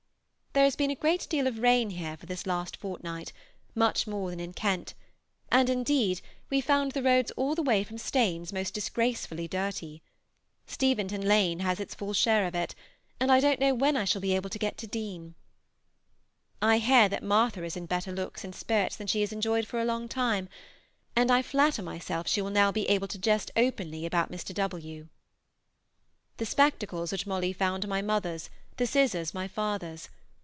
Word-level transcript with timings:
There 0.53 0.65
has 0.65 0.75
been 0.75 0.91
a 0.91 0.95
great 0.95 1.29
deal 1.29 1.47
of 1.47 1.59
rain 1.59 1.91
here 1.91 2.17
for 2.17 2.25
this 2.25 2.45
last 2.45 2.75
fortnight, 2.75 3.31
much 3.73 4.05
more 4.05 4.29
than 4.29 4.41
in 4.41 4.51
Kent, 4.51 4.95
and 5.49 5.69
indeed 5.69 6.19
we 6.49 6.59
found 6.59 6.91
the 6.91 7.01
roads 7.01 7.31
all 7.37 7.55
the 7.55 7.63
way 7.63 7.85
from 7.85 7.97
Staines 7.97 8.51
most 8.51 8.73
disgracefully 8.73 9.47
dirty. 9.47 10.03
Steventon 10.67 11.21
lane 11.21 11.59
has 11.61 11.79
its 11.79 11.95
full 11.95 12.11
share 12.11 12.45
of 12.45 12.53
it, 12.53 12.75
and 13.17 13.31
I 13.31 13.39
don't 13.39 13.61
know 13.61 13.73
when 13.73 13.95
I 13.95 14.03
shall 14.03 14.19
be 14.19 14.35
able 14.35 14.49
to 14.49 14.59
get 14.59 14.77
to 14.79 14.87
Deane. 14.87 15.35
I 16.61 16.79
hear 16.79 17.07
that 17.07 17.23
Martha 17.23 17.63
is 17.63 17.77
in 17.77 17.85
better 17.85 18.11
looks 18.11 18.43
and 18.43 18.53
spirits 18.53 18.97
than 18.97 19.07
she 19.07 19.21
has 19.21 19.31
enjoyed 19.31 19.65
for 19.65 19.79
a 19.79 19.85
long 19.85 20.09
time, 20.09 20.49
and 21.15 21.31
I 21.31 21.41
flatter 21.43 21.81
myself 21.81 22.27
she 22.27 22.41
will 22.41 22.49
now 22.49 22.73
be 22.73 22.89
able 22.89 23.07
to 23.07 23.17
jest 23.17 23.51
openly 23.55 24.05
about 24.05 24.29
Mr. 24.29 24.53
W. 24.53 25.07
The 26.35 26.45
spectacles 26.45 27.13
which 27.13 27.25
Molly 27.25 27.53
found 27.53 27.85
are 27.85 27.87
my 27.87 28.01
mother's, 28.01 28.49
the 28.75 28.85
scissors 28.85 29.33
my 29.33 29.47
father's. 29.47 30.09